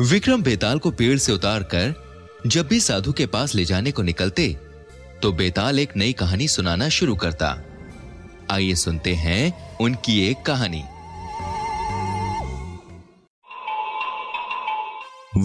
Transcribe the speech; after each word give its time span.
Vikram 0.00 0.42
Betaal 0.42 0.78
को 0.78 0.90
पेड़ 0.90 1.18
से 1.18 1.32
उतार 1.32 1.62
कर 1.62 1.94
जब 2.46 2.66
भी 2.68 2.80
साधु 2.80 3.12
के 3.12 3.26
पास 3.26 3.54
ले 3.54 3.64
जाने 3.64 3.90
को 3.90 4.02
निकलते 4.02 4.48
तो 5.22 5.32
बेताल 5.32 5.78
एक 5.78 5.96
नई 5.96 6.12
कहानी 6.12 6.48
सुनाना 6.48 6.88
शुरू 6.88 7.14
करता। 7.16 7.56
आइए 8.50 8.74
सुनते 8.74 9.14
हैं 9.14 9.76
उनकी 9.78 10.18
एक 10.26 10.42
कहानी। 10.42 10.82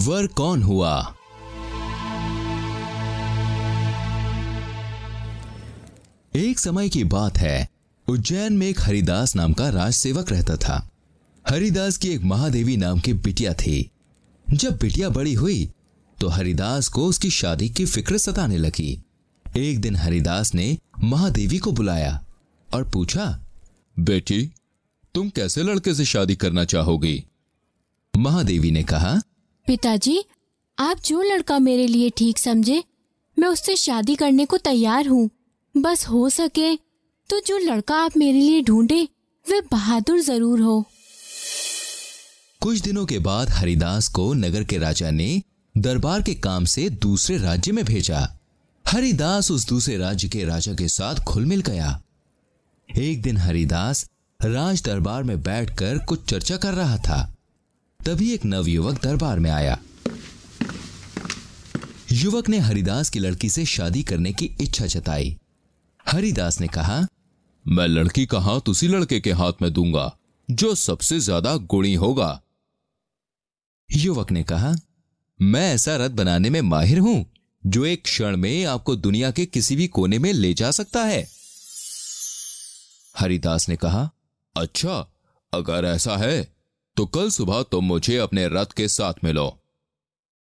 वर 0.05 0.27
कौन 0.27 0.63
हुआ? 0.63 1.15
एक 6.35 6.59
समय 6.59 6.89
की 6.89 7.03
बात 7.03 7.37
है, 7.37 7.67
उज्जैन 8.07 8.53
में 8.53 8.67
एक 8.67 8.81
हरिदास 8.81 9.35
नाम 9.35 9.53
का 9.53 9.69
राज 9.69 9.93
सेवक 9.93 10.31
रहता 10.31 10.55
था। 10.57 10.89
हरिदास 11.45 11.97
की 11.97 12.09
एक 12.09 12.21
महादेवी 12.23 12.77
नाम 12.77 12.99
की 12.99 13.13
बिटिया 13.13 13.53
थी। 13.53 13.91
जब 14.53 14.77
बिटिया 14.77 15.09
बड़ी 15.09 15.33
हुई 15.33 15.69
तो 16.17 16.29
हरिदास 16.29 16.87
को 16.87 17.05
उसकी 17.05 17.29
शादी 17.31 17.69
की 17.69 17.85
फ़िक्र 17.85 18.17
सताने 18.17 18.57
लगी। 18.57 18.91
एक 19.45 19.79
दिन 19.81 19.95
हरिदास 19.95 20.53
ने 20.55 20.77
महादेवी 21.03 21.57
को 21.57 21.71
बुलाया 21.71 22.13
और 22.69 22.83
पूछा, 22.89 23.25
बेटी, 23.97 24.49
तुम 25.15 25.29
कैसे 25.29 25.63
लड़के 25.63 25.93
से 25.93 26.05
शादी 26.05 26.35
करना 26.35 26.65
चाहोगी? 26.65 27.23
महादेवी 28.13 28.71
ने 28.71 28.83
कहा, 28.83 29.15
पिताजी, 29.67 30.23
आप 30.77 30.99
जो 31.05 31.21
लड़का 31.23 31.59
मेरे 31.59 31.87
लिए 31.87 32.09
ठीक 32.17 32.37
समझे, 32.37 32.83
मैं 33.37 33.49
उससे 33.49 33.75
शादी 33.77 34.15
करने 34.15 34.45
को 34.45 34.57
तैयार 34.59 35.07
हूँ। 35.07 35.29
बस 35.75 36.07
हो 36.07 36.29
सके 36.29 36.75
तो 37.29 37.39
जो 37.39 37.57
लड़का 37.59 37.95
आप 37.95 38.17
मेरे 38.17 38.39
लिए 38.39 38.61
ढूंढे 38.63 39.03
वे 39.45 39.61
बहादुर 39.61 40.19
ज़रूर 40.21 40.61
हो। 40.61 40.83
कुछ 42.61 42.79
दिनों 42.79 43.05
के 43.05 43.19
बाद 43.19 43.49
हरिदास 43.49 44.07
को 44.07 44.33
नगर 44.33 44.63
के 44.63 44.77
राजा 44.77 45.11
ने 45.11 45.41
दरबार 45.77 46.21
के 46.21 46.33
काम 46.33 46.65
से 46.65 46.89
दूसरे 46.89 47.37
राज्य 47.37 47.71
में 47.71 47.85
भेजा। 47.85 48.19
हरिदास 48.85 49.51
उस 49.51 49.67
दूसरे 49.67 49.97
राज्य 49.97 50.27
के 50.29 50.43
राजा 50.45 50.73
के 50.73 50.87
साथ 50.87 51.15
खुल 51.15 51.45
मिल 51.45 51.61
गया। 51.61 52.01
एक 52.89 53.21
दिन 53.21 53.37
हरिदास 53.37 54.05
राज 54.39 54.83
दरबार 54.83 55.23
में 55.23 55.41
बैठकर 55.43 55.97
कुछ 55.97 56.25
चर्चा 56.29 56.57
कर 56.57 56.73
रहा 56.73 56.97
था। 56.97 57.35
तभी 58.05 58.33
एक 58.33 58.45
नवयुवक 58.45 59.01
दरबार 59.03 59.39
में 59.39 59.51
आया। 59.51 59.79
युवक 62.11 62.49
ने 62.49 62.59
हरिदास 62.59 63.09
की 63.09 63.19
लड़की 63.19 63.49
से 63.49 63.65
शादी 63.65 64.03
करने 64.03 64.33
की 64.33 64.45
इच्छा 64.61 64.85
जताई। 64.85 65.37
हरिदास 66.07 66.61
ने 66.61 66.67
कहा, 66.67 67.07
मैं 67.67 67.87
लड़की 67.87 68.25
का 68.25 68.39
हाथ 68.39 68.69
उसी 68.69 68.87
लड़के 68.87 69.19
के 69.19 69.31
हाथ 69.31 69.61
में 69.61 69.73
दूँगा। 69.73 70.11
जो 70.49 70.75
सबसे 70.75 71.19
ज़्यादा 71.19 71.55
गुणी 71.55 71.93
होगा 71.93 72.40
युवक 73.91 74.31
ने 74.31 74.43
कहा, 74.43 74.73
मैं 75.39 75.73
ऐसा 75.73 75.95
रथ 75.95 76.09
बनाने 76.09 76.49
में 76.49 76.61
माहिर 76.61 76.99
हूँ, 76.99 77.25
जो 77.63 77.85
एक 77.85 78.03
क्षण 78.03 78.37
में 78.37 78.65
आपको 78.65 78.95
दुनिया 78.95 79.31
के 79.31 79.45
किसी 79.45 79.75
भी 79.75 79.87
कोने 79.87 80.19
में 80.19 80.31
ले 80.33 80.53
जा 80.53 80.71
सकता 80.71 81.03
है। 81.03 81.27
हरिदास 83.15 83.67
ने 83.69 83.75
कहा 83.75 84.09
अच्छा 84.55 84.95
अगर 85.53 85.85
ऐसा 85.85 86.17
है 86.17 86.53
तो 86.97 87.05
कल 87.05 87.29
सुबह 87.29 87.61
तुम 87.61 87.85
मुझे 87.85 88.17
अपने 88.17 88.47
रथ 88.47 88.73
के 88.77 88.87
साथ 88.87 89.23
मिलो। 89.23 89.47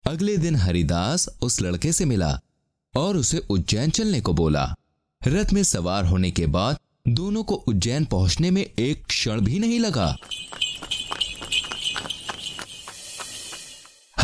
अगले 0.05 0.37
दिन 0.37 0.57
हरिदास 0.57 1.29
उस 1.43 1.61
लड़के 1.61 1.93
से 1.93 2.05
मिला 2.05 2.39
और 2.95 3.17
उसे 3.17 3.39
उज्जैन 3.51 3.91
चलने 3.91 4.21
को 4.21 4.33
बोला। 4.33 4.65
रथ 5.23 5.53
में 5.53 5.63
सवार 5.63 6.05
होने 6.05 6.31
के 6.31 6.47
बाद 6.47 6.79
दोनों 7.09 7.43
को 7.43 7.55
उज्जैन 7.55 8.05
पहुँचने 8.05 8.51
में 8.51 8.63
एक 8.63 9.05
क्षण 9.07 9.41
भी 9.41 9.59
नहीं 9.59 9.79
लगा। 9.81 10.17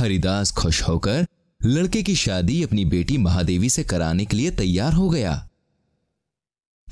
हरिदास 0.05 0.51
खुश 0.51 0.83
होकर 0.83 1.27
लड़के 1.65 2.03
की 2.03 2.15
शादी 2.15 2.63
अपनी 2.63 2.85
बेटी 2.85 3.19
महादेवी 3.19 3.71
से 3.71 3.85
कराने 3.85 4.25
के 4.25 4.37
लिए 4.37 4.51
तैयार 4.51 4.93
हो 4.93 5.09
गया। 5.09 5.49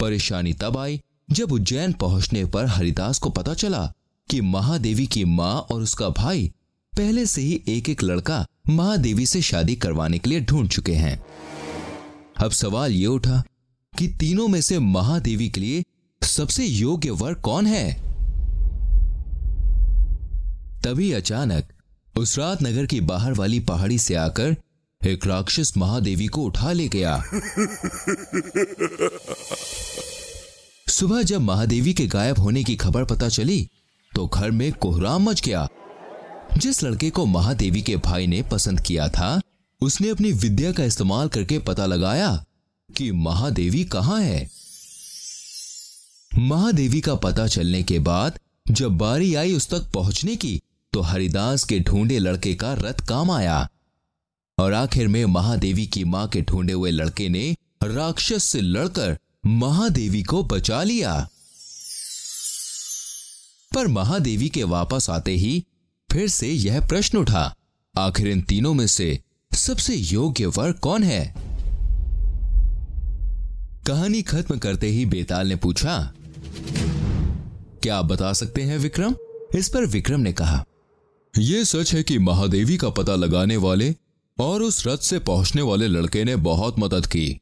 परेशानी 0.00 0.53
तब 0.53 0.78
आई 0.78 1.00
जब 1.31 1.53
उज्जैन 1.53 1.93
पहुँचने 1.93 2.45
पर 2.45 2.67
हरिदास 2.67 3.19
को 3.19 3.31
पता 3.31 3.55
चला 3.55 3.93
कि 4.31 4.41
महादेवी 4.41 5.06
की 5.06 5.25
माँ 5.25 5.61
और 5.61 5.83
उसका 5.83 6.09
भाई 6.09 6.53
पहले 6.97 7.27
से 7.27 7.43
ही 7.43 7.62
एक 7.69 7.89
एक 7.89 8.03
लड़का 8.03 8.47
महादेवी 8.69 9.27
से 9.27 9.43
शादी 9.43 9.77
करवाने 9.77 10.19
के 10.19 10.31
लिए 10.31 10.41
ढूंढ 10.41 10.69
चुके 10.69 10.94
हैं। 10.94 11.25
अब 12.37 12.50
सवाल 12.50 12.93
यह 12.93 13.09
उठा 13.09 13.43
कि 13.99 14.09
तीनों 14.09 14.49
में 14.49 14.61
से 14.61 14.79
महादेवी 14.79 15.49
के 15.49 15.61
लिए 15.61 15.84
सबसे 16.23 16.65
योग्य 16.65 17.11
वर 17.11 17.34
कौन 17.34 17.67
है? 17.67 17.94
तभी 20.84 21.12
अचानक 21.12 21.72
उस 22.17 22.39
रात 22.39 22.62
नगर 22.62 22.87
की 22.87 23.00
बाहर 23.00 23.33
वाली 23.33 23.61
पहाड़ी 23.61 23.99
से 23.99 24.15
आकर 24.15 24.56
एक 25.06 25.27
राक्षस 25.27 25.77
महादेवी 25.77 26.27
को 26.27 26.43
उठा 26.43 26.73
ले 26.73 26.89
गया। 26.89 27.25
सुबह 30.89 31.23
जब 31.23 31.41
महादेवी 31.41 31.95
के 31.95 32.06
गायब 32.06 32.39
होने 32.39 32.65
की 32.65 32.77
खबर 32.77 33.05
पता 33.05 33.28
चली 33.28 33.69
तो 34.15 34.27
घर 34.27 34.50
में 34.50 34.73
कोहराम 34.73 35.23
मच 35.23 35.43
गया। 35.43 35.69
जिस 36.59 36.83
लड़के 36.83 37.11
को 37.11 37.27
महादेवी 37.27 37.83
के 37.83 37.97
भाई 37.97 38.27
ने 38.27 38.43
पसंद 38.43 38.81
किया 38.81 39.09
था 39.09 39.41
उसने 39.81 40.09
अपनी 40.09 40.33
विद्या 40.33 40.73
का 40.73 40.84
इस्तेमाल 40.84 41.29
करके 41.29 41.59
पता 41.59 41.87
लगाया 41.87 42.44
कि 42.97 43.12
महादेवी 43.12 43.84
कहाँ 43.84 44.21
है। 44.21 44.50
महादेवी 46.39 47.00
का 47.00 47.15
पता 47.15 47.47
चलने 47.47 47.83
के 47.83 47.99
बाद 47.99 48.39
जब 48.71 48.99
बारी 48.99 49.34
आई 49.34 49.55
उस 49.55 49.71
तक 49.71 49.91
पहुँचने 49.94 50.37
की 50.37 50.62
तो 50.92 51.00
हरिदास 51.00 51.64
के 51.64 51.78
ढूंढे 51.80 52.19
लड़के 52.19 52.54
का 52.54 52.72
रथ 52.75 53.06
काम 53.08 53.30
आया। 53.30 53.69
और 54.58 54.72
आखिर 54.72 55.08
में 55.08 55.25
महादेवी 55.25 55.86
की 55.86 56.04
माँ 56.04 56.26
के 56.28 56.41
ढूंढे 56.42 56.72
हुए 56.72 56.91
लड़के 56.91 57.28
ने 57.28 57.56
राक्षस 57.84 58.44
से 58.44 58.60
लड़कर 58.60 59.19
महादेवी 59.47 60.22
को 60.22 60.42
बचा 60.44 60.82
लिया। 60.82 61.28
पर 63.75 63.86
महादेवी 63.86 64.48
के 64.48 64.62
वापस 64.64 65.08
आते 65.10 65.32
ही 65.32 65.64
फिर 66.10 66.28
से 66.28 66.48
यह 66.48 66.81
प्रश्न 66.86 67.19
उठा, 67.19 67.54
आखिर 67.98 68.28
इन 68.28 68.41
तीनों 68.41 68.75
में 68.75 68.86
से 68.86 69.19
सबसे 69.52 69.94
योग्य 69.94 70.47
वर 70.47 70.72
कौन 70.72 71.02
है? 71.02 71.34
कहानी 73.86 74.22
खत्म 74.22 74.58
करते 74.58 74.86
ही 74.86 75.06
बेताल 75.06 75.48
ने 75.48 75.56
पूछा, 75.56 76.12
क्या 77.82 77.97
आप 77.97 78.04
बता 78.04 78.32
सकते 78.32 78.62
हैं 78.62 78.78
विक्रम? 78.78 79.14
इस 79.56 79.69
पर 79.69 79.86
विक्रम 79.86 80.20
ने 80.20 80.32
कहा 80.32 80.64
यह 81.38 81.65
सच 81.65 81.94
है 81.94 82.03
कि 82.03 82.19
महादेवी 82.19 82.76
का 82.76 82.88
पता 82.91 83.15
लगाने 83.16 83.56
वाले 83.56 83.94
और 84.41 84.62
उस 84.62 84.87
रथ 84.87 84.98
से 84.98 85.19
पहुँचने 85.19 85.62
वाले 85.62 85.87
लड़के 85.88 86.25
ने 86.25 86.37
बहुत 86.37 86.78
मदद 86.78 87.06
की। 87.06 87.41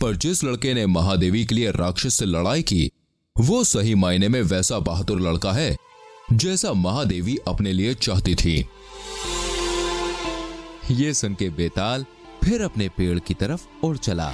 पर 0.00 0.16
जिस 0.16 0.44
लड़के 0.44 0.74
ने 0.74 0.86
महादेवी 0.86 1.44
के 1.44 1.54
लिए 1.54 1.70
राक्षस 1.70 2.14
से 2.14 2.24
लड़ाई 2.24 2.62
की, 2.62 2.90
वो 3.36 3.64
सही 3.64 3.94
मायने 3.94 4.28
में 4.28 4.42
वैसा 4.42 4.78
बहादुर 4.78 5.20
लड़का 5.20 5.52
है, 5.52 5.76
जैसा 6.32 6.72
महादेवी 6.72 7.36
अपने 7.48 7.72
लिए 7.72 7.94
चाहती 7.94 8.34
थी। 8.34 8.56
ये 10.90 11.14
सुन 11.14 11.34
के 11.34 11.50
बेताल 11.50 12.06
फिर 12.44 12.62
अपने 12.62 12.88
पेड़ 12.88 13.18
की 13.18 13.34
तरफ़ 13.34 13.66
उड़ 13.84 13.96
चला। 13.96 14.32